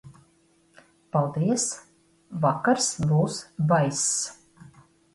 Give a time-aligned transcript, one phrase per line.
[1.17, 1.67] Paldies,
[2.47, 3.41] vakars būs
[3.75, 4.13] baiss.